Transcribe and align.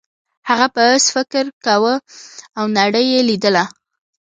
هغه 0.49 0.67
په 0.75 0.81
اس 0.93 1.03
سفر 1.07 1.45
کاوه 1.65 1.95
او 2.57 2.65
نړۍ 2.77 3.05
یې 3.13 3.21
لیدله. 3.29 3.63